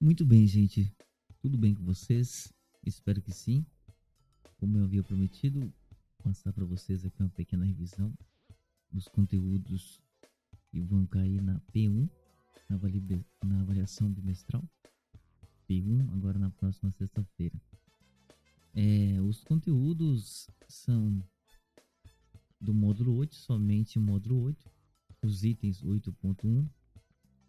Muito 0.00 0.24
bem, 0.24 0.46
gente. 0.46 0.94
Tudo 1.40 1.58
bem 1.58 1.74
com 1.74 1.82
vocês? 1.82 2.54
Espero 2.86 3.20
que 3.20 3.32
sim. 3.32 3.66
Como 4.56 4.78
eu 4.78 4.84
havia 4.84 5.02
prometido, 5.02 5.72
passar 6.22 6.52
para 6.52 6.64
vocês 6.64 7.04
aqui 7.04 7.20
uma 7.20 7.28
pequena 7.30 7.64
revisão 7.64 8.16
dos 8.92 9.08
conteúdos 9.08 10.00
que 10.70 10.80
vão 10.80 11.04
cair 11.04 11.42
na 11.42 11.60
P1, 11.74 12.08
na, 12.68 13.60
avaliação 13.60 14.08
bimestral. 14.08 14.62
P1, 15.68 16.12
agora 16.12 16.38
na 16.38 16.50
próxima 16.52 16.92
sexta-feira. 16.92 17.60
É, 18.74 19.20
os 19.20 19.42
conteúdos 19.42 20.48
são 20.68 21.20
do 22.60 22.72
módulo 22.72 23.16
8, 23.16 23.34
somente 23.34 23.98
o 23.98 24.00
módulo 24.00 24.42
8, 24.42 24.70
os 25.22 25.42
itens 25.42 25.82
8.1 25.82 26.68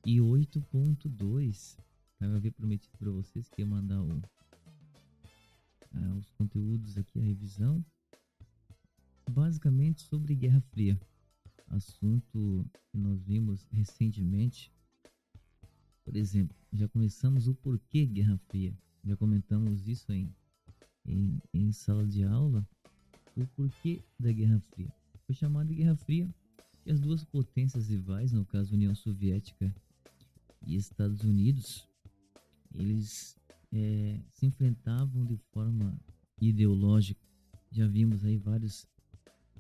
e 0.04 0.18
8.2 0.18 1.78
eu 2.20 2.36
havia 2.36 2.52
prometido 2.52 2.98
para 2.98 3.10
vocês 3.12 3.48
que 3.48 3.62
ia 3.62 3.66
mandar 3.66 4.02
o, 4.02 4.22
ah, 5.94 6.16
os 6.18 6.30
conteúdos 6.32 6.98
aqui, 6.98 7.20
a 7.20 7.24
revisão. 7.24 7.84
Basicamente 9.30 10.02
sobre 10.02 10.36
Guerra 10.36 10.62
Fria. 10.72 11.00
Assunto 11.68 12.66
que 12.92 12.98
nós 12.98 13.22
vimos 13.24 13.66
recentemente. 13.72 14.72
Por 16.04 16.16
exemplo, 16.16 16.58
já 16.74 16.88
começamos 16.90 17.48
o 17.48 17.54
porquê 17.56 18.06
Guerra 18.06 18.38
Fria. 18.50 18.74
Já 19.04 19.16
comentamos 19.16 19.88
isso 19.88 20.12
em, 20.12 20.34
em, 21.06 21.42
em 21.54 21.72
sala 21.72 22.06
de 22.06 22.24
aula. 22.24 22.68
O 23.38 23.46
porquê 23.56 24.04
da 24.20 24.32
Guerra 24.32 24.60
Fria. 24.72 24.92
Foi 25.26 25.36
chamada 25.36 25.74
Guerra 25.74 25.96
Fria 25.96 26.30
que 26.82 26.92
as 26.92 27.00
duas 27.00 27.24
potências 27.24 27.90
rivais, 27.90 28.32
no 28.32 28.46
caso 28.46 28.74
União 28.74 28.96
Soviética 28.96 29.74
e 30.66 30.76
Estados 30.76 31.24
Unidos, 31.24 31.89
eles 32.74 33.38
é, 33.72 34.20
se 34.32 34.46
enfrentavam 34.46 35.26
de 35.26 35.38
forma 35.52 36.00
ideológica. 36.42 37.22
Já 37.72 37.88
vimos 37.88 38.24
aí 38.24 38.38
vários, 38.38 38.88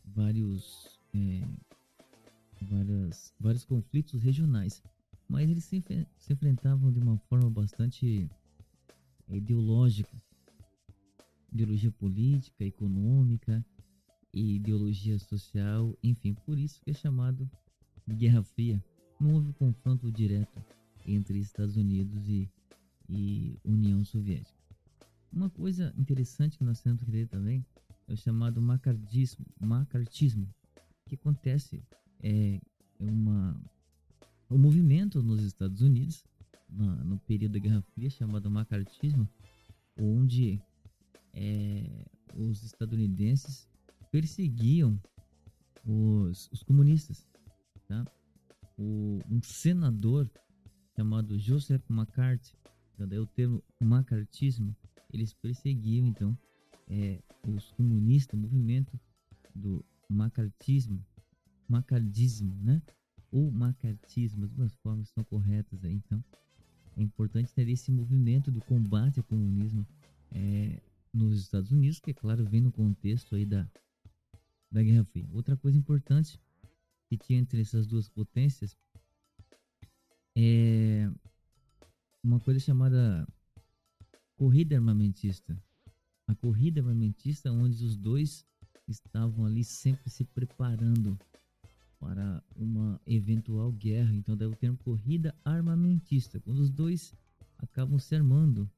vários, 0.03 0.99
é, 1.13 1.41
várias, 2.61 3.33
vários 3.39 3.65
conflitos 3.65 4.21
regionais, 4.21 4.81
mas 5.27 5.49
eles 5.49 5.63
se, 5.63 5.83
se 6.17 6.33
enfrentavam 6.33 6.91
de 6.91 6.99
uma 6.99 7.17
forma 7.17 7.49
bastante 7.49 8.29
ideológica, 9.29 10.11
ideologia 11.51 11.91
política, 11.91 12.63
econômica 12.63 13.63
e 14.33 14.55
ideologia 14.55 15.19
social, 15.19 15.95
enfim, 16.03 16.33
por 16.33 16.57
isso 16.57 16.81
que 16.81 16.91
é 16.91 16.93
chamado 16.93 17.49
de 18.07 18.15
Guerra 18.15 18.43
Fria. 18.43 18.83
Não 19.19 19.33
houve 19.35 19.53
confronto 19.53 20.11
direto 20.11 20.63
entre 21.05 21.39
Estados 21.39 21.75
Unidos 21.75 22.27
e 22.27 22.49
e 23.09 23.59
União 23.65 24.05
Soviética. 24.05 24.57
Uma 25.31 25.49
coisa 25.49 25.93
interessante 25.97 26.57
que 26.57 26.63
nós 26.63 26.81
temos 26.81 27.03
que 27.03 27.11
ver 27.11 27.27
também 27.27 27.65
é 28.07 28.13
o 28.13 28.17
chamado 28.17 28.61
macartismo, 28.61 29.45
macartismo 29.59 30.47
que 31.07 31.15
acontece 31.15 31.83
é, 32.21 32.61
é 32.99 33.11
uma 33.11 33.59
um 34.49 34.57
movimento 34.57 35.21
nos 35.21 35.43
Estados 35.43 35.81
Unidos 35.81 36.23
na, 36.67 36.95
no 37.03 37.19
período 37.19 37.53
da 37.53 37.59
Guerra 37.59 37.81
Fria 37.93 38.09
chamado 38.09 38.49
macartismo, 38.49 39.29
onde 39.95 40.59
é, 41.33 42.05
os 42.35 42.63
estadunidenses 42.63 43.67
perseguiam 44.11 44.99
os, 45.85 46.49
os 46.51 46.63
comunistas, 46.63 47.27
tá? 47.87 48.05
O, 48.77 49.19
um 49.29 49.41
senador 49.43 50.29
chamado 50.95 51.37
Joseph 51.37 51.83
McCarthy 51.89 52.53
daí 53.07 53.19
o 53.19 53.27
termo 53.27 53.63
macartismo, 53.79 54.75
eles 55.11 55.33
perseguiam 55.33 56.07
então 56.07 56.37
é, 56.87 57.21
os 57.47 57.71
comunistas, 57.71 58.37
o 58.37 58.41
movimento 58.41 58.99
do 59.55 59.83
macartismo, 60.09 61.03
macardismo, 61.67 62.55
né? 62.61 62.81
Ou 63.31 63.51
macartismo, 63.51 64.45
as 64.45 64.51
duas 64.51 64.73
formas 64.75 65.09
são 65.09 65.23
corretas 65.23 65.83
aí, 65.83 65.93
então 65.93 66.23
é 66.97 67.01
importante 67.01 67.53
ter 67.53 67.69
esse 67.69 67.91
movimento 67.91 68.51
do 68.51 68.59
combate 68.61 69.19
ao 69.19 69.23
comunismo 69.23 69.85
é, 70.31 70.81
nos 71.13 71.39
Estados 71.39 71.71
Unidos, 71.71 71.99
que 71.99 72.11
é 72.11 72.13
claro 72.13 72.43
vem 72.45 72.61
no 72.61 72.71
contexto 72.71 73.35
aí 73.35 73.45
da, 73.45 73.67
da 74.71 74.83
Guerra 74.83 75.05
Fria. 75.05 75.27
Outra 75.31 75.55
coisa 75.55 75.77
importante 75.77 76.39
que 77.07 77.17
tinha 77.17 77.39
entre 77.39 77.61
essas 77.61 77.87
duas 77.87 78.09
potências 78.09 78.75
é 80.35 81.09
uma 82.23 82.39
coisa 82.39 82.59
chamada 82.59 83.27
corrida 84.35 84.75
armamentista. 84.75 85.57
A 86.27 86.35
corrida 86.35 86.81
armamentista, 86.81 87.51
onde 87.51 87.83
os 87.83 87.95
dois 87.95 88.45
estavam 88.87 89.45
ali 89.45 89.63
sempre 89.63 90.09
se 90.09 90.23
preparando 90.23 91.17
para 91.99 92.43
uma 92.55 92.99
eventual 93.05 93.71
guerra. 93.71 94.15
Então, 94.15 94.37
daí 94.37 94.47
o 94.47 94.55
termo 94.55 94.77
corrida 94.77 95.35
armamentista, 95.43 96.39
quando 96.39 96.59
os 96.59 96.69
dois 96.69 97.13
acabam 97.57 97.99
se 97.99 98.15
armando, 98.15 98.69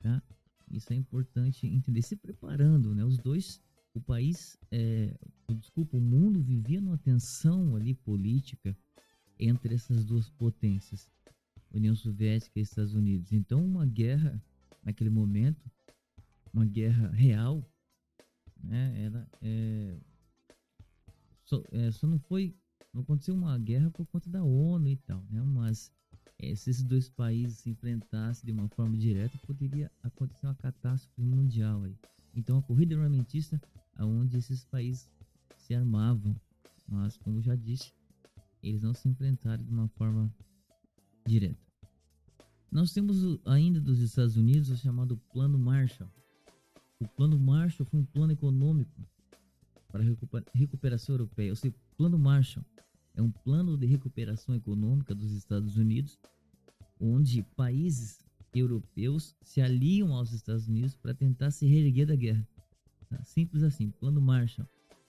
tá? 0.00 0.22
Isso 0.70 0.92
é 0.92 0.96
importante 0.96 1.66
entender, 1.66 2.02
se 2.02 2.16
preparando, 2.16 2.94
né? 2.94 3.04
Os 3.04 3.16
dois, 3.16 3.60
o 3.94 4.00
país, 4.00 4.58
é, 4.70 5.16
desculpa, 5.50 5.96
o 5.96 6.00
mundo 6.00 6.42
vivia 6.42 6.80
numa 6.80 6.98
tensão 6.98 7.74
ali 7.76 7.94
política 7.94 8.76
entre 9.38 9.74
essas 9.74 10.04
duas 10.04 10.28
potências. 10.28 11.08
União 11.72 11.94
Soviética 11.94 12.58
e 12.58 12.62
Estados 12.62 12.94
Unidos. 12.94 13.32
Então, 13.32 13.64
uma 13.64 13.86
guerra 13.86 14.42
naquele 14.82 15.10
momento, 15.10 15.70
uma 16.52 16.64
guerra 16.64 17.08
real, 17.10 17.64
né? 18.62 19.04
Ela 19.04 19.28
é, 19.42 19.98
só, 21.44 21.62
é, 21.70 21.90
só 21.90 22.06
não 22.06 22.18
foi, 22.18 22.54
não 22.92 23.02
aconteceu 23.02 23.34
uma 23.34 23.58
guerra 23.58 23.90
por 23.90 24.06
conta 24.06 24.28
da 24.30 24.42
ONU 24.42 24.88
e 24.88 24.96
tal, 24.96 25.22
né? 25.30 25.42
Mas 25.42 25.92
é, 26.38 26.54
se 26.54 26.70
esses 26.70 26.82
dois 26.82 27.08
países 27.08 27.58
se 27.58 27.70
enfrentassem 27.70 28.46
de 28.46 28.52
uma 28.52 28.68
forma 28.68 28.96
direta, 28.96 29.36
poderia 29.46 29.90
acontecer 30.02 30.46
uma 30.46 30.54
catástrofe 30.54 31.20
mundial 31.20 31.84
aí. 31.84 31.96
Então, 32.34 32.58
a 32.58 32.62
corrida 32.62 32.94
armamentista, 32.94 33.60
aonde 33.96 34.36
esses 34.36 34.64
países 34.64 35.10
se 35.56 35.74
armavam, 35.74 36.34
mas 36.86 37.16
como 37.16 37.42
já 37.42 37.56
disse, 37.56 37.92
eles 38.62 38.82
não 38.82 38.94
se 38.94 39.08
enfrentaram 39.08 39.64
de 39.64 39.70
uma 39.70 39.88
forma 39.88 40.32
direta. 41.28 41.68
Nós 42.70 42.92
temos 42.92 43.16
ainda 43.44 43.80
dos 43.80 44.00
Estados 44.00 44.36
Unidos 44.36 44.68
o 44.70 44.76
chamado 44.76 45.16
Plano 45.32 45.58
Marshall. 45.58 46.10
O 47.00 47.06
Plano 47.06 47.38
Marshall 47.38 47.86
foi 47.86 48.00
um 48.00 48.04
plano 48.04 48.32
econômico 48.32 49.06
para 49.90 50.02
a 50.02 50.58
recuperação 50.58 51.14
europeia. 51.14 51.50
Ou 51.50 51.56
seja, 51.56 51.74
Plano 51.96 52.18
Marshall 52.18 52.64
é 53.14 53.22
um 53.22 53.30
plano 53.30 53.76
de 53.76 53.86
recuperação 53.86 54.54
econômica 54.54 55.14
dos 55.14 55.32
Estados 55.32 55.76
Unidos, 55.76 56.18
onde 57.00 57.42
países 57.56 58.18
europeus 58.54 59.34
se 59.42 59.60
aliam 59.60 60.12
aos 60.12 60.32
Estados 60.32 60.68
Unidos 60.68 60.94
para 60.94 61.14
tentar 61.14 61.50
se 61.50 61.66
reerguer 61.66 62.06
da 62.06 62.16
guerra. 62.16 62.46
Tá? 63.08 63.24
Simples 63.24 63.62
assim. 63.62 63.90
Plano 63.90 64.20
Marshall 64.20 64.68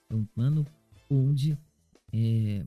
é 0.09 0.15
um 0.15 0.25
plano 0.25 0.65
onde 1.09 1.57
é, 2.13 2.65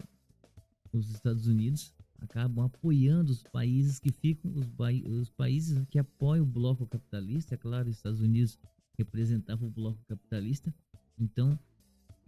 os 0.93 1.11
Estados 1.11 1.47
Unidos 1.47 1.95
acabam 2.23 2.65
apoiando 2.65 3.33
os 3.33 3.43
países 3.43 3.99
que 3.99 4.13
ficam, 4.13 4.53
os, 4.53 4.69
os 5.05 5.31
países 5.31 5.85
que 5.91 5.99
apoiam 5.99 6.45
o 6.45 6.47
bloco 6.47 6.87
capitalista, 6.87 7.55
é 7.55 7.59
claro, 7.59 7.89
os 7.89 7.97
Estados 7.97 8.21
Unidos 8.21 8.59
representavam 8.97 9.69
o 9.69 9.71
bloco 9.71 9.99
capitalista, 10.07 10.73
então, 11.19 11.59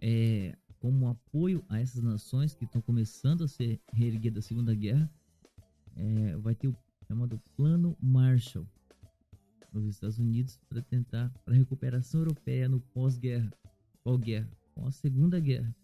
é, 0.01 0.57
como 0.79 1.07
apoio 1.07 1.63
a 1.69 1.79
essas 1.79 2.01
nações 2.01 2.53
que 2.53 2.65
estão 2.65 2.81
começando 2.81 3.43
a 3.43 3.47
ser 3.47 3.79
reerguer 3.93 4.33
da 4.33 4.41
Segunda 4.41 4.75
Guerra, 4.75 5.09
é, 5.95 6.37
vai 6.37 6.53
ter 6.53 6.67
o 6.67 6.75
chamado 7.07 7.39
Plano 7.55 7.95
Marshall 8.01 8.67
nos 9.71 9.85
Estados 9.85 10.19
Unidos 10.19 10.59
para 10.67 10.81
tentar 10.81 11.33
a 11.45 11.51
recuperação 11.51 12.21
europeia 12.21 12.67
no 12.67 12.79
pós-guerra, 12.79 13.51
pós-guerra, 14.03 14.49
pós-segunda 14.73 15.39
guerra, 15.39 15.75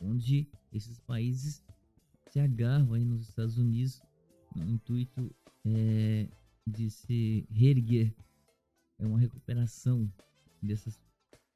onde 0.00 0.48
esses 0.72 0.98
países 1.00 1.62
se 2.30 2.40
agarram 2.40 2.92
aí 2.92 3.04
nos 3.04 3.28
Estados 3.28 3.58
Unidos 3.58 4.00
no 4.54 4.68
intuito 4.68 5.34
é, 5.64 6.28
de 6.66 6.90
se 6.90 7.46
reerguer. 7.50 8.14
É 8.98 9.06
uma 9.06 9.18
recuperação 9.18 10.12
dessas, 10.62 11.00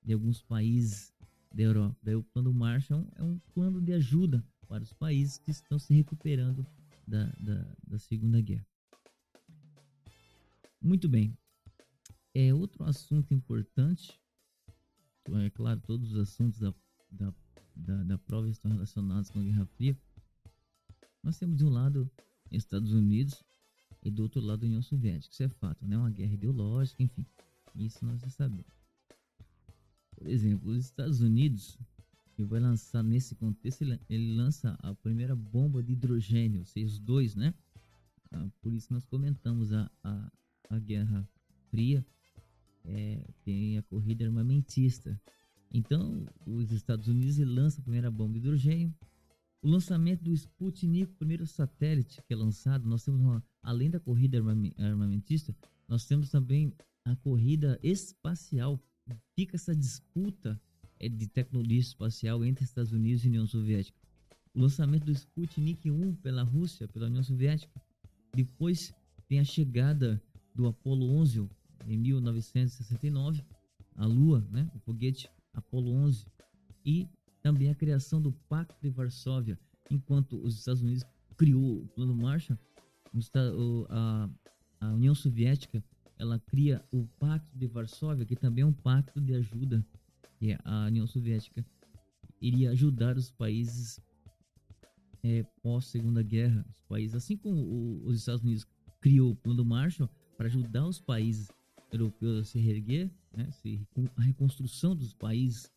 de 0.03 0.13
alguns 0.13 0.43
países 0.43 1.13
da 1.53 1.63
Europa. 1.63 1.97
Daí 2.03 2.15
o 2.15 2.23
plano 2.23 2.53
Marshall 2.53 3.07
é 3.17 3.23
um 3.23 3.39
plano 3.55 3.81
de 3.81 3.93
ajuda 3.93 4.45
para 4.69 4.83
os 4.83 4.93
países 4.93 5.39
que 5.39 5.51
estão 5.51 5.79
se 5.79 5.93
recuperando 5.93 6.67
da, 7.07 7.27
da, 7.41 7.77
da 7.87 7.99
Segunda 7.99 8.41
Guerra. 8.41 8.67
Muito 10.81 11.09
bem. 11.09 11.37
É 12.35 12.55
outro 12.55 12.85
assunto 12.85 13.35
importante. 13.35 14.19
É 15.45 15.51
claro, 15.51 15.81
todos 15.81 16.13
os 16.13 16.19
assuntos 16.19 16.59
da, 16.59 16.75
da, 17.11 17.35
da, 17.77 18.05
da 18.05 18.19
prova 18.19 18.49
estão 18.49 18.71
relacionados 18.71 19.31
com 19.31 19.41
a 19.41 19.43
Guerra 19.43 19.67
Fria 19.67 19.97
nós 21.23 21.39
temos 21.39 21.57
de 21.57 21.65
um 21.65 21.71
lado 21.71 22.11
Estados 22.51 22.93
Unidos 22.93 23.43
e 24.03 24.11
do 24.11 24.23
outro 24.23 24.41
lado 24.41 24.65
União 24.65 24.83
Soviética. 24.83 25.33
Isso 25.33 25.43
é 25.43 25.49
fato, 25.49 25.87
né? 25.87 25.97
Uma 25.97 26.11
guerra 26.11 26.35
ideológica, 26.35 27.03
enfim. 27.03 27.25
Isso 27.75 28.05
nós 28.05 28.21
já 28.21 28.29
sabemos. 28.29 28.73
Por 30.17 30.27
exemplo, 30.27 30.71
os 30.71 30.85
Estados 30.85 31.21
Unidos, 31.21 31.79
que 32.35 32.45
vai 32.45 32.61
lançar 32.61 33.03
nesse 33.03 33.35
contexto, 33.35 33.83
ele, 34.09 34.35
lança 34.35 34.77
a 34.83 34.95
primeira 34.95 35.35
bomba 35.35 35.83
de 35.83 35.93
hidrogênio, 35.93 36.61
ou 36.61 36.67
seja, 36.67 36.87
os 36.87 36.99
dois, 36.99 37.35
né? 37.35 37.55
Ah, 38.31 38.49
por 38.61 38.73
isso 38.73 38.93
nós 38.93 39.05
comentamos 39.05 39.73
a, 39.73 39.91
a, 40.03 40.33
a 40.71 40.79
Guerra 40.79 41.29
Fria, 41.71 42.05
é, 42.85 43.25
tem 43.45 43.79
a 43.79 43.83
corrida 43.83 44.25
armamentista. 44.25 45.21
Então, 45.71 46.27
os 46.47 46.71
Estados 46.71 47.09
Unidos 47.09 47.39
lançam 47.39 47.81
a 47.81 47.83
primeira 47.83 48.11
bomba 48.11 48.35
de 48.35 48.39
hidrogênio. 48.41 48.95
O 49.63 49.69
lançamento 49.69 50.25
do 50.25 50.33
Sputnik, 50.33 51.13
o 51.13 51.17
primeiro 51.17 51.47
satélite 51.47 52.21
que 52.27 52.35
é 52.35 52.37
lançado, 52.37 52.89
nós 52.89 53.05
temos, 53.05 53.21
uma, 53.21 53.45
além 53.63 53.89
da 53.89 54.01
corrida 54.01 54.39
armamentista, 54.77 55.55
nós 55.87 56.05
temos 56.05 56.31
também 56.31 56.75
a 57.05 57.15
corrida 57.15 57.79
espacial. 57.81 58.83
Fica 59.37 59.55
essa 59.55 59.75
disputa 59.75 60.61
é, 60.99 61.09
de 61.09 61.29
tecnologia 61.29 61.79
espacial 61.79 62.45
entre 62.45 62.65
Estados 62.65 62.93
Unidos 62.93 63.25
e 63.25 63.29
União 63.29 63.47
Soviética. 63.47 63.97
O 64.53 64.61
lançamento 64.61 65.05
do 65.05 65.13
Sputnik 65.13 65.89
1 65.89 66.17
pela 66.17 66.43
Rússia, 66.43 66.89
pela 66.89 67.07
União 67.07 67.23
Soviética. 67.23 67.81
Depois 68.35 68.93
tem 69.29 69.39
a 69.39 69.45
chegada 69.45 70.21
do 70.53 70.67
Apollo 70.67 71.09
11 71.19 71.49
em 71.87 71.97
1969, 71.97 73.45
a 73.95 74.07
Lua, 74.07 74.45
né, 74.51 74.69
o 74.75 74.79
foguete 74.81 75.31
Apollo 75.53 75.93
11 75.93 76.27
e 76.85 77.07
também 77.43 77.71
a 77.71 77.75
criação 77.75 78.21
do 78.21 78.33
Pacto 78.49 78.77
de 78.81 78.89
Varsóvia, 78.89 79.59
enquanto 79.91 80.37
os 80.43 80.59
Estados 80.59 80.83
Unidos 80.83 81.05
criou 81.37 81.83
o 81.83 81.89
Plano 81.89 82.15
Marshall, 82.15 82.59
a, 83.89 84.29
a 84.81 84.93
União 84.93 85.15
Soviética 85.15 85.83
ela 86.19 86.39
cria 86.39 86.85
o 86.93 87.05
Pacto 87.19 87.51
de 87.59 87.67
Varsóvia, 87.67 88.25
que 88.25 88.37
também 88.37 88.63
é 88.63 88.67
um 88.67 88.73
pacto 88.73 89.21
de 89.21 89.35
ajuda, 89.35 89.85
que 90.39 90.57
a 90.65 90.87
União 90.87 91.07
Soviética 91.07 91.67
iria 92.41 92.71
ajudar 92.71 93.17
os 93.17 93.31
países 93.31 94.01
é, 95.25 95.43
pós 95.63 95.87
Segunda 95.87 96.23
Guerra, 96.23 96.65
os 96.69 96.85
países, 96.85 97.17
assim 97.17 97.37
como 97.37 98.03
os 98.05 98.21
Estados 98.21 98.43
Unidos 98.43 98.65
criou 99.01 99.33
o 99.33 99.37
Plano 99.37 99.65
Marshall 99.65 100.09
para 100.37 100.47
ajudar 100.47 100.87
os 100.87 101.01
países 101.01 101.49
europeus 101.91 102.39
a 102.41 102.45
se 102.45 102.61
reerguer, 102.61 103.11
né, 103.37 103.49
a 104.17 104.23
reconstrução 104.23 104.95
dos 104.95 105.13
países 105.13 105.71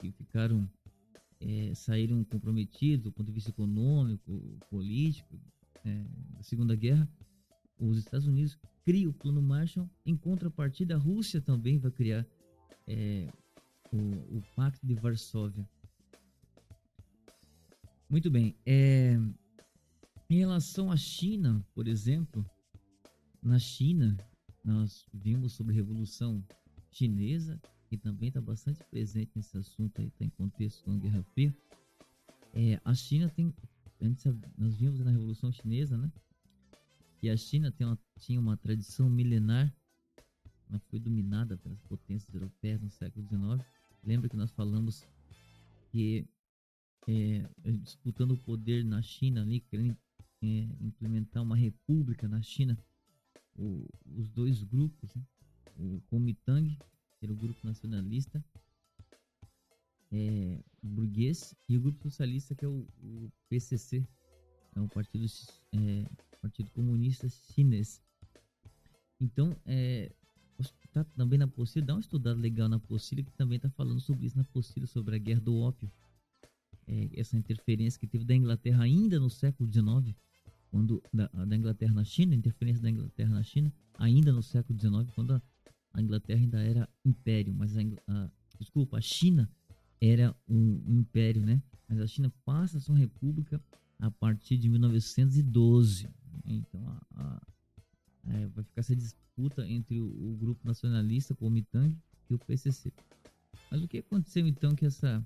que 0.00 0.10
ficaram 0.12 0.68
é, 1.40 1.74
saíram 1.74 2.24
comprometidos 2.24 3.04
do 3.04 3.12
ponto 3.12 3.26
de 3.26 3.32
vista 3.32 3.50
econômico, 3.50 4.58
político, 4.70 5.38
é, 5.84 6.04
da 6.34 6.42
Segunda 6.42 6.74
Guerra, 6.74 7.08
os 7.78 7.98
Estados 7.98 8.26
Unidos 8.26 8.58
criam 8.84 9.10
o 9.10 9.14
Plano 9.14 9.42
Marshall, 9.42 9.88
em 10.04 10.16
contrapartida 10.16 10.94
a 10.94 10.98
Rússia 10.98 11.40
também 11.40 11.78
vai 11.78 11.90
criar 11.90 12.26
é, 12.86 13.28
o, 13.92 14.38
o, 14.38 14.42
Pacto 14.54 14.86
de 14.86 14.94
Varsóvia. 14.94 15.68
Muito 18.08 18.30
bem. 18.30 18.54
É, 18.64 19.18
em 20.30 20.38
relação 20.38 20.90
à 20.90 20.96
China, 20.96 21.64
por 21.74 21.86
exemplo, 21.86 22.44
na 23.42 23.58
China 23.58 24.16
nós 24.64 25.06
vimos 25.12 25.52
sobre 25.52 25.72
a 25.72 25.76
Revolução 25.76 26.44
Chinesa, 26.90 27.60
que 27.88 27.96
também 27.96 28.28
está 28.28 28.40
bastante 28.40 28.82
presente 28.90 29.30
nesse 29.34 29.56
assunto 29.56 30.00
aí, 30.00 30.08
está 30.08 30.24
em 30.24 30.30
contexto 30.30 30.82
com 30.84 30.92
a 30.92 30.98
Guerra 30.98 31.22
Fria. 31.34 31.54
É, 32.52 32.80
a 32.84 32.94
China 32.94 33.28
tem, 33.28 33.54
antes 34.00 34.24
nós 34.56 34.76
vimos 34.76 35.00
na 35.00 35.10
Revolução 35.10 35.52
Chinesa, 35.52 35.96
né? 35.96 36.10
Que 37.18 37.28
a 37.28 37.36
China 37.36 37.70
tem 37.70 37.86
uma, 37.86 37.98
tinha 38.18 38.40
uma 38.40 38.56
tradição 38.56 39.08
milenar, 39.08 39.74
ela 40.68 40.80
foi 40.90 40.98
dominada 40.98 41.56
pelas 41.56 41.80
potências 41.82 42.34
europeias 42.34 42.80
no 42.82 42.90
século 42.90 43.26
XIX. 43.26 43.64
Lembra 44.02 44.28
que 44.28 44.36
nós 44.36 44.50
falamos 44.50 45.06
que 45.90 46.26
é, 47.08 47.48
disputando 47.82 48.32
o 48.32 48.38
poder 48.38 48.84
na 48.84 49.00
China 49.00 49.42
ali, 49.42 49.60
querendo 49.60 49.96
é, 50.42 50.46
implementar 50.80 51.42
uma 51.42 51.56
república 51.56 52.28
na 52.28 52.42
China, 52.42 52.76
o, 53.54 53.88
os 54.04 54.28
dois 54.28 54.62
grupos, 54.62 55.14
né? 55.14 55.22
o 55.76 56.00
Kuomintang, 56.08 56.76
que 57.18 57.26
era 57.26 57.32
o 57.32 57.36
grupo 57.36 57.66
nacionalista 57.66 58.44
é, 60.12 60.62
burguês, 60.82 61.54
e 61.68 61.76
o 61.76 61.80
grupo 61.80 62.04
socialista, 62.04 62.54
que 62.54 62.64
é 62.64 62.68
o, 62.68 62.86
o 63.02 63.30
PCC, 63.48 64.06
é 64.74 64.80
o 64.80 64.88
Partido, 64.88 65.26
é, 65.72 66.04
Partido 66.40 66.70
Comunista 66.70 67.28
Chinês. 67.28 68.02
Então, 69.20 69.56
é, 69.64 70.12
tá 70.92 71.04
também 71.16 71.38
na 71.38 71.46
apostila, 71.46 71.84
dá 71.84 71.94
uma 71.94 72.00
estudada 72.00 72.38
legal 72.38 72.68
na 72.68 72.76
apostila, 72.76 73.22
que 73.22 73.32
também 73.32 73.56
está 73.56 73.70
falando 73.70 74.00
sobre 74.00 74.26
isso 74.26 74.36
na 74.36 74.42
apostila, 74.42 74.86
sobre 74.86 75.16
a 75.16 75.18
guerra 75.18 75.40
do 75.40 75.56
ópio. 75.56 75.90
É, 76.86 77.08
essa 77.14 77.36
interferência 77.36 77.98
que 77.98 78.06
teve 78.06 78.24
da 78.24 78.34
Inglaterra 78.34 78.84
ainda 78.84 79.18
no 79.18 79.28
século 79.28 79.70
XIX, 79.70 80.16
quando 80.70 81.02
da, 81.12 81.26
da, 81.26 81.56
Inglaterra 81.56 81.92
na 81.92 82.04
China, 82.04 82.34
interferência 82.34 82.82
da 82.82 82.90
Inglaterra 82.90 83.30
na 83.30 83.42
China, 83.42 83.72
ainda 83.98 84.32
no 84.32 84.42
século 84.42 84.78
XIX, 84.78 85.10
quando 85.14 85.34
a, 85.34 85.42
a 85.96 86.02
Inglaterra 86.02 86.40
ainda 86.40 86.62
era 86.62 86.88
império, 87.04 87.54
mas 87.54 87.76
a, 87.76 87.80
a, 88.08 88.30
desculpa, 88.58 88.98
a 88.98 89.00
China 89.00 89.50
era 90.00 90.36
um, 90.46 90.98
império, 90.98 91.42
né? 91.44 91.62
Mas 91.88 92.00
a 92.00 92.06
China 92.06 92.32
passa 92.44 92.76
a 92.76 92.80
ser 92.80 92.90
uma 92.92 92.98
república 92.98 93.60
a 93.98 94.10
partir 94.10 94.58
de 94.58 94.68
1912. 94.68 96.08
Então 96.44 96.98
a, 97.14 97.42
é, 98.28 98.46
vai 98.48 98.62
ficar 98.64 98.80
essa 98.80 98.94
disputa 98.94 99.66
entre 99.66 99.98
o, 99.98 100.06
o 100.06 100.36
grupo 100.36 100.66
nacionalista, 100.66 101.34
Kuomintang, 101.34 101.96
e 102.28 102.34
o 102.34 102.38
PCC. 102.38 102.92
Mas 103.70 103.82
o 103.82 103.88
que 103.88 103.98
aconteceu 103.98 104.46
então 104.46 104.74
que 104.74 104.84
essa 104.84 105.24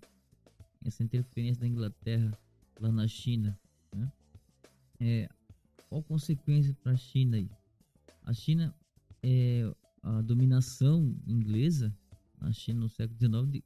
essa 0.85 1.03
interferência 1.03 1.61
da 1.61 1.69
Inglaterra 1.69 2.33
lá 2.81 2.91
na 2.91 3.07
China, 3.09 3.59
né? 3.95 4.11
É, 5.01 5.29
qual 5.89 6.03
consequência 6.03 6.75
para 6.83 6.93
a 6.93 6.97
China 6.97 7.37
aí? 7.37 7.51
A 8.23 8.33
China, 8.33 8.75
é, 9.23 9.71
a 10.03 10.21
dominação 10.23 11.15
inglesa 11.27 11.95
na 12.41 12.53
China 12.53 12.81
no 12.81 12.89
século 12.89 13.19
XIX, 13.19 13.65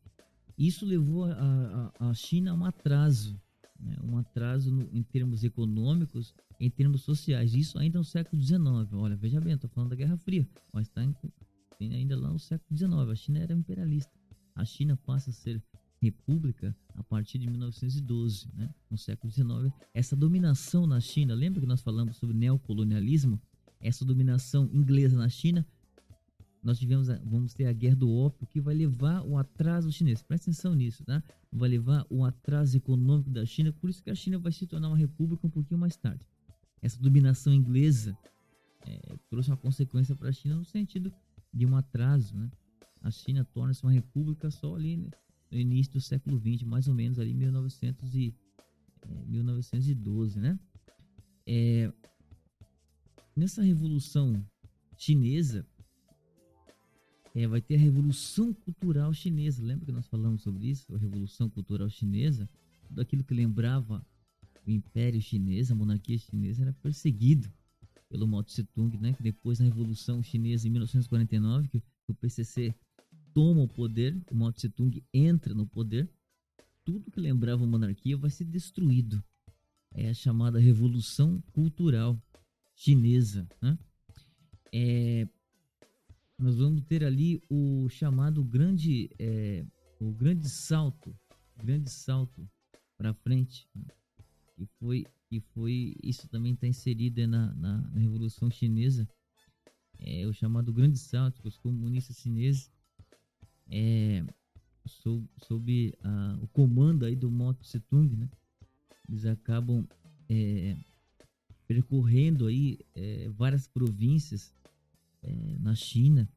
isso 0.59 0.85
levou 0.87 1.25
a, 1.25 1.93
a, 1.99 2.11
a 2.11 2.15
China 2.15 2.53
a 2.53 2.55
um 2.55 2.65
atraso, 2.65 3.41
né? 3.79 3.97
um 4.03 4.17
atraso 4.19 4.71
no, 4.71 4.89
em 4.93 5.03
termos 5.03 5.43
econômicos, 5.45 6.35
em 6.61 6.71
termos 6.71 7.03
sociais. 7.03 7.55
Isso 7.55 7.79
ainda 7.79 7.99
no 7.99 8.05
século 8.05 8.41
XIX. 8.41 8.93
Olha, 8.93 9.17
veja 9.17 9.41
bem, 9.41 9.55
estou 9.55 9.71
falando 9.71 9.91
da 9.91 9.97
Guerra 9.97 10.17
Fria, 10.17 10.49
mas 10.73 10.87
está 10.87 11.03
ainda 11.81 12.17
lá 12.17 12.33
no 12.33 12.39
século 12.39 12.77
XIX. 12.77 12.93
A 13.11 13.15
China 13.17 13.39
era 13.41 13.53
imperialista. 13.53 14.13
A 14.55 14.65
China 14.65 14.97
passa 14.97 15.31
a 15.31 15.33
ser 15.33 15.63
república 16.01 16.77
a 16.95 17.03
partir 17.03 17.39
de 17.39 17.49
1912, 17.49 18.49
né? 18.55 18.73
no 18.91 18.97
século 18.97 19.33
XIX. 19.33 19.73
Essa 19.93 20.15
dominação 20.15 20.87
na 20.87 21.01
China, 21.01 21.35
lembra 21.35 21.61
que 21.61 21.67
nós 21.67 21.81
falamos 21.81 22.17
sobre 22.17 22.37
neocolonialismo? 22.37 23.41
Essa 23.81 24.05
dominação 24.05 24.71
inglesa 24.73 25.17
na 25.17 25.29
China, 25.29 25.67
nós 26.65 26.79
tivemos, 26.79 27.11
a, 27.11 27.19
vamos 27.23 27.53
ter 27.53 27.67
a 27.67 27.73
guerra 27.73 27.97
do 27.97 28.11
ópio 28.11 28.47
que 28.47 28.59
vai 28.59 28.75
levar 28.75 29.23
o 29.23 29.37
atraso 29.37 29.93
chinês. 29.93 30.23
Presta 30.23 30.51
atenção 30.51 30.75
nisso, 30.75 31.05
tá? 31.05 31.23
Vai 31.53 31.69
levar 31.69 32.07
o 32.09 32.25
atraso 32.25 32.75
econômico 32.77 33.29
da 33.29 33.45
China, 33.45 33.71
por 33.73 33.91
isso 33.91 34.03
que 34.03 34.11
a 34.11 34.15
China 34.15 34.39
vai 34.39 34.51
se 34.51 34.67
tornar 34.67 34.89
uma 34.89 34.97
república 34.97 35.47
um 35.47 35.51
pouquinho 35.51 35.79
mais 35.79 35.95
tarde. 35.95 36.27
Essa 36.81 36.99
dominação 36.99 37.53
inglesa 37.53 38.17
é, 38.87 39.17
trouxe 39.29 39.51
uma 39.51 39.59
consequência 39.59 40.17
para 40.17 40.31
a 40.31 40.33
China 40.33 40.57
no 40.57 40.65
sentido 40.65 41.13
de 41.53 41.67
um 41.67 41.77
atraso, 41.77 42.35
né? 42.35 42.51
A 43.03 43.11
China 43.11 43.45
torna-se 43.45 43.83
uma 43.83 43.93
república 43.93 44.51
só 44.51 44.75
ali 44.75 44.97
né? 44.97 45.11
no 45.51 45.59
início 45.59 45.93
do 45.93 46.01
século 46.01 46.39
XX, 46.39 46.63
mais 46.63 46.89
ou 46.89 46.95
menos 46.95 47.19
ali 47.19 47.35
1900 47.35 48.15
e, 48.15 48.35
é, 49.03 49.25
1912, 49.27 50.41
né? 50.41 50.59
É, 51.47 51.93
nessa 53.37 53.63
revolução 53.63 54.43
chinesa, 54.97 55.67
é, 57.35 57.47
vai 57.49 57.61
ter 57.61 57.75
a 57.75 57.79
revolução 57.79 58.53
cultural 58.53 59.13
chinesa. 59.13 59.63
Lembra 59.63 59.85
que 59.85 59.93
nós 59.93 60.07
falamos 60.07 60.43
sobre 60.43 60.69
isso? 60.69 60.95
A 60.95 60.99
revolução 60.99 61.51
cultural 61.51 61.91
chinesa, 61.91 62.49
tudo 62.87 63.01
aquilo 63.01 63.25
que 63.25 63.35
lembrava 63.35 64.07
o 64.67 64.71
império 64.71 65.21
chinês, 65.21 65.71
a 65.71 65.75
monarquia 65.75 66.17
chinesa 66.17 66.63
era 66.63 66.73
perseguido 66.75 67.53
pelo 68.09 68.29
Mao 68.29 68.43
Tse 68.45 68.63
Tung, 68.65 68.97
né? 68.99 69.13
Que 69.13 69.23
depois 69.23 69.59
na 69.59 69.67
revolução 69.67 70.23
chinesa 70.23 70.69
em 70.69 70.71
1949, 70.71 71.69
que 71.69 71.83
o 72.07 72.15
PCC 72.15 72.73
toma 73.35 73.63
o 73.63 73.69
poder, 73.69 74.17
o 74.31 74.35
Mao 74.35 74.53
Tse 74.53 74.69
Tung 74.69 75.03
entra 75.13 75.53
no 75.53 75.67
poder, 75.67 76.09
tudo 76.85 77.11
que 77.11 77.19
lembrava 77.19 77.65
a 77.65 77.67
monarquia 77.67 78.17
vai 78.17 78.31
ser 78.31 78.45
destruído. 78.45 79.23
É 79.93 80.11
a 80.11 80.15
chamada 80.15 80.59
Revolução 80.59 81.43
Cultural 81.53 82.21
Chinesa. 82.75 83.49
Né? 83.61 83.79
É, 84.73 85.29
nós 86.39 86.57
vamos 86.57 86.83
ter 86.83 87.05
ali 87.05 87.43
o 87.49 87.89
chamado 87.89 88.43
grande, 88.43 89.11
é, 89.19 89.65
o 90.01 90.13
grande 90.13 90.49
salto, 90.49 91.15
grande 91.57 91.91
salto 91.91 92.49
para 92.97 93.15
frente, 93.15 93.69
né? 93.75 93.85
que 94.57 94.67
foi 94.79 95.07
que 95.29 95.41
foi 95.41 95.97
isso 96.03 96.29
também 96.29 96.53
está 96.53 96.67
inserido 96.67 97.27
na, 97.27 97.53
na, 97.55 97.79
na, 97.79 98.01
Revolução 98.01 98.51
Chinesa, 98.51 99.09
é 99.99 100.27
o 100.27 100.33
chamado 100.33 100.73
Grande 100.73 100.99
Salto, 100.99 101.41
que 101.41 101.49
os 101.49 101.59
comunistas 101.59 102.19
chineses, 102.19 102.71
é, 103.69 104.25
sob, 104.87 105.27
sob 105.43 105.95
a, 106.03 106.39
o 106.41 106.47
comando 106.49 107.05
aí 107.05 107.17
do 107.17 107.31
Mao 107.31 107.55
Tse 107.55 107.81
Tung, 107.81 108.15
né, 108.15 108.29
eles 109.09 109.25
acabam 109.25 109.87
é, 110.29 110.77
percorrendo 111.67 112.47
aí 112.47 112.79
é, 112.95 113.29
várias 113.31 113.67
províncias 113.67 114.53
é, 115.25 115.59
na 115.59 115.75
China, 115.75 116.29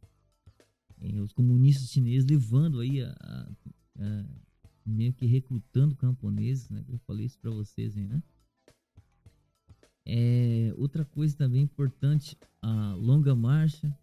é, 1.00 1.20
os 1.22 1.34
comunistas 1.34 1.90
chineses 1.90 2.28
levando 2.30 2.80
aí 2.80 3.02
a, 3.02 3.16
a, 3.20 3.50
a, 4.00 4.26
meio 4.86 5.14
que 5.14 5.26
recrutando 5.26 5.96
camponeses, 5.96 6.70
né? 6.70 6.84
Eu 6.88 6.98
falei 7.00 7.26
isso 7.26 7.38
para 7.40 7.52
vocês 7.52 7.96
aí, 7.98 8.08
né? 8.08 8.24
É, 10.06 10.74
outra 10.78 11.04
coisa 11.04 11.36
também 11.36 11.62
importante, 11.62 12.38
a 12.62 12.94
longa 12.94 13.36
marcha, 13.36 13.94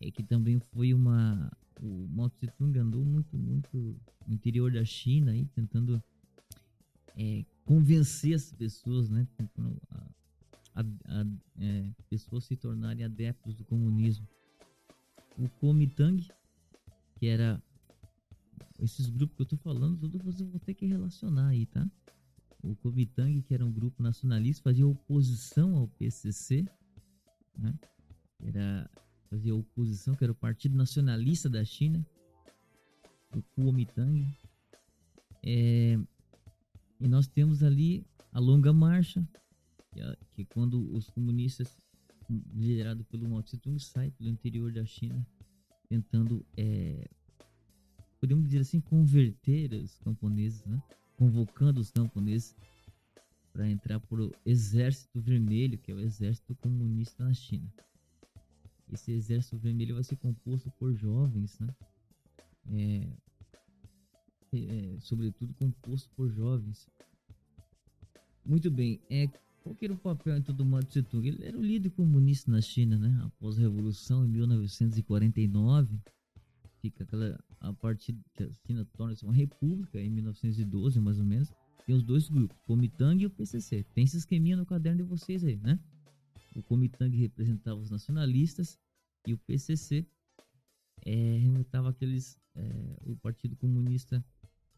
é 0.00 0.10
que 0.10 0.22
também 0.22 0.58
foi 0.58 0.94
uma 0.94 1.52
o 1.80 2.08
Mao 2.08 2.30
Tse 2.30 2.46
Tung 2.56 2.78
andou 2.78 3.04
muito 3.04 3.36
muito 3.36 4.00
no 4.26 4.34
interior 4.34 4.72
da 4.72 4.84
China 4.84 5.32
aí 5.32 5.44
tentando 5.54 6.02
é, 7.16 7.44
convencer 7.64 8.34
as 8.34 8.52
pessoas, 8.52 9.08
né, 9.08 9.26
a, 9.90 10.06
a, 10.74 10.80
a 10.80 11.26
é, 11.58 11.90
pessoas 12.10 12.44
se 12.44 12.56
tornarem 12.56 13.04
adeptos 13.04 13.54
do 13.54 13.64
comunismo. 13.64 14.26
O 15.38 15.48
Kuomintang, 15.48 16.26
que 17.16 17.26
era 17.26 17.62
esses 18.80 19.08
grupos 19.08 19.36
que 19.36 19.42
eu 19.42 19.46
tô 19.46 19.56
falando, 19.56 19.98
tudo 19.98 20.18
você 20.18 20.44
vou 20.44 20.60
ter 20.60 20.74
que 20.74 20.86
relacionar 20.86 21.48
aí, 21.48 21.66
tá? 21.66 21.88
O 22.62 22.74
Kuomintang, 22.76 23.42
que 23.42 23.54
era 23.54 23.64
um 23.64 23.72
grupo 23.72 24.02
nacionalista, 24.02 24.62
fazia 24.62 24.86
oposição 24.86 25.76
ao 25.76 25.88
PCC, 25.88 26.64
né? 27.56 27.74
Era 28.42 28.90
fazia 29.30 29.54
oposição, 29.54 30.14
que 30.14 30.24
era 30.24 30.32
o 30.32 30.36
Partido 30.36 30.76
Nacionalista 30.76 31.48
da 31.48 31.64
China, 31.64 32.04
o 33.34 33.42
Kuomintang. 33.42 34.26
É, 35.42 35.98
e 37.00 37.08
nós 37.08 37.26
temos 37.26 37.62
ali 37.62 38.06
a 38.32 38.38
longa 38.38 38.72
marcha, 38.72 39.26
que, 39.94 40.00
é, 40.00 40.16
que 40.32 40.42
é 40.42 40.44
quando 40.46 40.92
os 40.92 41.08
comunistas, 41.08 41.76
liderados 42.52 43.06
pelo 43.06 43.28
Mao 43.28 43.42
Tse 43.42 43.58
Tung, 43.58 43.78
saem 43.78 44.10
pelo 44.10 44.28
interior 44.28 44.72
da 44.72 44.84
China, 44.84 45.24
tentando, 45.88 46.44
é, 46.56 47.08
podemos 48.20 48.44
dizer 48.46 48.60
assim, 48.60 48.80
converter 48.80 49.72
os 49.74 49.96
camponeses, 49.98 50.64
né? 50.64 50.82
convocando 51.16 51.80
os 51.80 51.90
camponeses 51.90 52.56
para 53.52 53.68
entrar 53.70 54.02
o 54.10 54.32
Exército 54.44 55.20
Vermelho, 55.20 55.78
que 55.78 55.92
é 55.92 55.94
o 55.94 56.00
Exército 56.00 56.56
Comunista 56.56 57.24
na 57.24 57.32
China. 57.32 57.72
Esse 58.92 59.12
Exército 59.12 59.56
Vermelho 59.58 59.94
vai 59.94 60.02
ser 60.02 60.16
composto 60.16 60.70
por 60.72 60.92
jovens, 60.92 61.58
né? 61.60 61.74
É, 62.72 63.08
é, 64.52 65.00
sobretudo 65.00 65.54
composto 65.54 66.10
por 66.16 66.28
jovens. 66.28 66.88
Muito 68.44 68.70
bem, 68.70 69.00
é, 69.08 69.28
qual 69.64 69.74
o 69.92 69.96
papel 69.96 70.36
então 70.36 70.54
do 70.54 70.62
Mao 70.62 70.82
Tse 70.82 71.02
Tung? 71.02 71.26
Ele 71.26 71.42
era 71.42 71.58
o 71.58 71.62
líder 71.62 71.88
comunista 71.90 72.50
na 72.50 72.60
China, 72.60 72.98
né? 72.98 73.18
Após 73.24 73.58
a 73.58 73.62
Revolução 73.62 74.22
em 74.22 74.28
1949, 74.28 75.98
fica 76.82 77.02
aquela 77.02 77.42
a 77.60 77.72
partir 77.72 78.14
que 78.34 78.42
a 78.42 78.52
China 78.66 78.84
torna-se 78.92 79.24
uma 79.24 79.32
república 79.32 79.98
em 79.98 80.10
1912, 80.10 81.00
mais 81.00 81.18
ou 81.18 81.24
menos. 81.24 81.50
Tem 81.86 81.94
os 81.94 82.02
dois 82.02 82.28
grupos, 82.28 82.54
o 82.58 82.66
Kuomintang 82.66 83.22
e 83.22 83.26
o 83.26 83.30
PCC. 83.30 83.84
Tem 83.94 84.04
esse 84.04 84.18
esqueminha 84.18 84.54
no 84.54 84.66
caderno 84.66 85.02
de 85.02 85.08
vocês 85.08 85.42
aí, 85.42 85.56
né? 85.56 85.80
O 86.54 86.62
Kuomintang 86.62 87.16
representava 87.16 87.80
os 87.80 87.88
nacionalistas 87.88 88.78
e 89.26 89.32
o 89.32 89.38
PCC 89.38 90.06
é, 91.06 91.38
representava 91.38 91.88
aqueles 91.88 92.38
é, 92.54 92.96
o 93.02 93.16
Partido 93.16 93.56
Comunista 93.56 94.22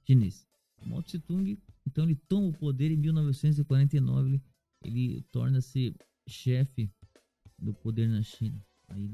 chinês. 0.07 0.47
Mao 0.85 1.03
Tse 1.03 1.19
Tung, 1.19 1.59
então 1.85 2.05
ele 2.05 2.15
toma 2.15 2.47
o 2.47 2.53
poder 2.53 2.93
em 2.93 2.97
1949, 2.97 4.41
ele, 4.87 5.23
torna-se 5.31 5.95
chefe 6.29 6.91
do 7.59 7.73
poder 7.75 8.09
na 8.09 8.23
China. 8.23 8.65
Aí, 8.89 9.11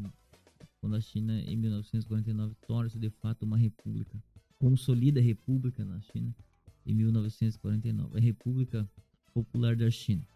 quando 0.81 0.97
a 0.97 1.01
China 1.01 1.41
em 1.41 1.57
1949 1.57 2.55
torna-se 2.67 2.99
de 2.99 3.11
fato 3.11 3.45
uma 3.45 3.57
república, 3.57 4.23
consolida 4.59 5.21
a 5.21 5.23
república 5.23 5.85
na 5.85 6.01
China 6.01 6.35
em 6.85 6.95
1949, 6.95 8.19
a 8.19 8.21
República 8.21 8.91
Popular 9.33 9.77
da 9.77 9.91
China. 9.91 10.27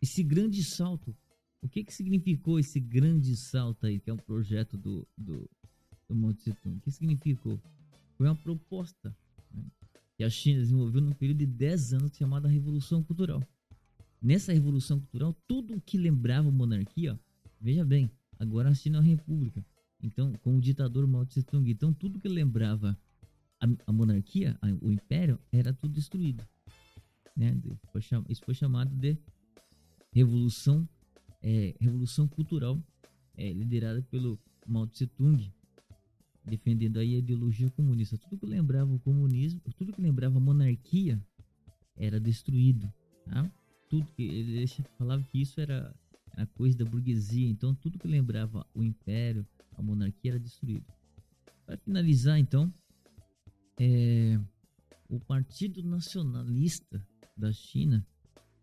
Esse 0.00 0.22
grande 0.22 0.64
salto, 0.64 1.14
o 1.62 1.68
que 1.68 1.84
que 1.84 1.92
significou 1.92 2.58
esse 2.58 2.80
grande 2.80 3.36
salto 3.36 3.86
aí, 3.86 4.00
que 4.00 4.10
é 4.10 4.12
um 4.14 4.18
projeto 4.18 4.76
do, 4.76 5.06
do, 5.16 5.48
do 6.08 6.14
Mao 6.14 6.32
Tse 6.32 6.52
Tung? 6.54 6.76
O 6.76 6.80
que 6.80 6.90
significou? 6.90 7.60
Foi 8.16 8.26
uma 8.26 8.36
proposta 8.36 9.14
né, 9.52 9.64
que 10.16 10.24
a 10.24 10.30
China 10.30 10.60
desenvolveu 10.60 11.00
num 11.00 11.12
período 11.12 11.38
de 11.38 11.46
10 11.46 11.94
anos 11.94 12.16
chamada 12.16 12.48
Revolução 12.48 13.02
Cultural. 13.02 13.42
Nessa 14.20 14.52
Revolução 14.52 14.98
Cultural, 14.98 15.36
tudo 15.46 15.76
o 15.76 15.80
que 15.80 15.96
lembrava 15.96 16.50
monarquia, 16.50 17.18
veja 17.60 17.84
bem, 17.84 18.10
agora 18.38 18.70
a 18.70 19.00
república. 19.00 19.64
Então, 20.02 20.32
com 20.42 20.56
o 20.56 20.60
ditador 20.60 21.06
Mao 21.06 21.24
Tse 21.24 21.42
Tung, 21.42 21.68
então 21.70 21.92
tudo 21.92 22.18
que 22.18 22.28
lembrava 22.28 22.96
a, 23.60 23.66
a 23.86 23.92
monarquia, 23.92 24.56
a, 24.60 24.66
o 24.80 24.90
império, 24.90 25.38
era 25.52 25.72
tudo 25.72 25.94
destruído. 25.94 26.44
Né? 27.36 27.56
Isso 28.28 28.44
foi 28.44 28.54
chamado 28.54 28.94
de 28.94 29.16
Revolução, 30.12 30.88
é, 31.42 31.74
Revolução 31.80 32.26
Cultural, 32.26 32.80
é, 33.36 33.52
liderada 33.52 34.02
pelo 34.10 34.38
Mao 34.66 34.86
Tse 34.86 35.06
Tung, 35.06 35.52
defendendo 36.44 36.98
aí 36.98 37.14
a 37.14 37.18
ideologia 37.18 37.70
comunista. 37.70 38.18
Tudo 38.18 38.38
que 38.38 38.46
lembrava 38.46 38.92
o 38.92 38.98
comunismo, 38.98 39.60
tudo 39.76 39.92
que 39.92 40.00
lembrava 40.00 40.38
a 40.38 40.40
monarquia 40.40 41.20
era 41.96 42.18
destruído, 42.18 42.92
tá? 43.24 43.50
Tudo 43.88 44.06
que 44.12 44.22
ele 44.22 44.66
falava 44.98 45.22
que 45.22 45.40
isso 45.40 45.60
era 45.60 45.94
a 46.32 46.46
coisa 46.46 46.78
da 46.78 46.84
burguesia, 46.84 47.48
então 47.48 47.74
tudo 47.74 47.98
que 47.98 48.06
lembrava 48.06 48.66
o 48.74 48.82
império, 48.82 49.46
a 49.76 49.82
monarquia 49.82 50.32
era 50.32 50.38
destruído. 50.38 50.86
Para 51.66 51.76
finalizar, 51.78 52.38
então, 52.38 52.72
é, 53.78 54.38
o 55.08 55.18
Partido 55.18 55.82
Nacionalista 55.82 57.04
da 57.36 57.52
China, 57.52 58.06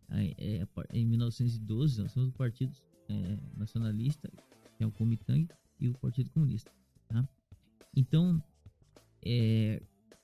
é, 0.10 0.62
é, 0.62 0.67
em 0.94 1.05
1912, 1.05 2.01
nós 2.01 2.13
temos 2.13 2.29
o 2.29 2.34
Partido 2.34 2.74
é, 3.10 3.38
Nacionalista, 3.58 4.29
que 4.77 4.84
é 4.84 4.88
o 4.88 4.91
Kuomintang, 4.91 5.48
e 5.79 5.89
o 5.89 5.94
Partido 5.96 6.29
Comunista. 6.29 6.72
Tá? 7.08 7.27
Então, 7.96 8.41
é, 9.24 9.82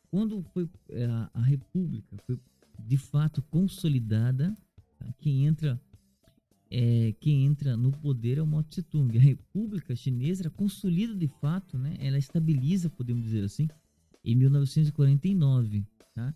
quando 0.10 0.43
foi 0.53 0.70
é, 0.89 1.05
a, 1.05 1.29
a, 1.34 1.41
República 1.41 2.17
foi 2.25 2.39
de 2.79 2.98
fato 2.98 3.41
consolidada? 3.43 4.55
Quem 5.22 5.46
entra 5.46 5.80
é, 6.70 7.13
quem 7.20 7.46
entra 7.46 7.75
no 7.75 7.92
poder 7.92 8.38
é 8.38 8.42
o 8.42 8.48
Mao 8.48 8.63
Tse 8.63 8.82
Tung. 8.82 9.18
A 9.18 9.22
República 9.22 9.96
Chinesa 9.96 10.50
consolida 10.50 11.13
de 11.13 11.28
fato, 11.28 11.78
né? 11.78 11.98
Ela 12.00 12.18
estabiliza, 12.18 12.90
podemos 12.90 13.24
dizer 13.24 13.44
assim, 13.44 13.68
em 14.24 14.36
1949, 14.36 15.86
tá? 16.13 16.34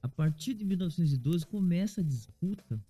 A 0.00 0.08
partir 0.08 0.54
de 0.54 0.64
1912 0.64 1.46
começa 1.46 2.00
a 2.00 2.04
disputa. 2.04 2.80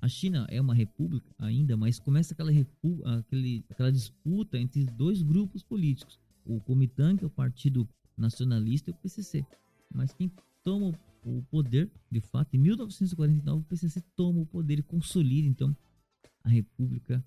A 0.00 0.08
China 0.08 0.46
é 0.50 0.60
uma 0.60 0.74
república 0.74 1.26
ainda, 1.38 1.74
mas 1.76 1.98
começa 1.98 2.34
aquela, 2.34 2.50
aquele, 3.18 3.64
aquela 3.70 3.90
disputa 3.90 4.58
entre 4.58 4.84
dois 4.84 5.22
grupos 5.22 5.62
políticos 5.62 6.18
o 6.46 6.60
Kuomintang, 6.60 7.22
é 7.22 7.26
o 7.26 7.30
Partido 7.30 7.88
Nacionalista 8.16 8.90
e 8.90 8.92
o 8.92 8.96
PCC. 8.96 9.44
Mas 9.92 10.12
quem 10.12 10.30
toma 10.66 10.92
o 11.24 11.42
poder, 11.44 11.88
de 12.10 12.20
fato, 12.20 12.56
em 12.56 12.58
1949, 12.58 13.60
o 13.60 13.64
PCC 13.66 14.00
toma 14.16 14.40
o 14.40 14.46
poder 14.46 14.80
e 14.80 14.82
consolida, 14.82 15.46
então, 15.46 15.76
a 16.42 16.48
República 16.48 17.24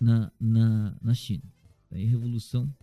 na, 0.00 0.32
na, 0.40 0.96
na 1.02 1.12
China. 1.12 1.42
Aí, 1.90 2.06
Revolução 2.06 2.74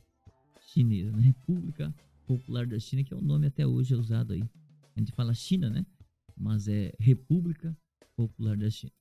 Chinesa, 0.62 1.12
na 1.12 1.22
República 1.22 1.92
Popular 2.28 2.68
da 2.68 2.78
China, 2.78 3.04
que 3.04 3.16
é 3.16 3.18
o 3.18 3.22
nome 3.22 3.48
até 3.48 3.66
hoje 3.66 3.96
é 3.96 3.98
usado 3.98 4.34
aí. 4.34 4.44
A 4.96 5.00
gente 5.00 5.12
fala 5.12 5.34
China, 5.34 5.72
né? 5.72 5.84
Mas 6.38 6.68
é 6.68 6.94
República 7.00 7.76
Popular 8.16 8.56
da 8.56 8.70
China. 8.70 8.94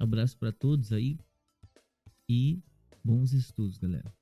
Abraço 0.00 0.36
para 0.36 0.50
todos 0.50 0.92
aí 0.92 1.16
e 2.28 2.60
bons 3.04 3.32
estudos, 3.32 3.78
galera. 3.78 4.12